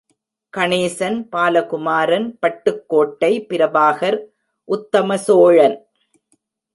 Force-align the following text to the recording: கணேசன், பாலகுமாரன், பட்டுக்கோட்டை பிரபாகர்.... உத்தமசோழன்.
கணேசன், 0.53 1.17
பாலகுமாரன், 1.31 2.25
பட்டுக்கோட்டை 2.41 3.31
பிரபாகர்.... 3.49 4.19
உத்தமசோழன். 4.69 5.77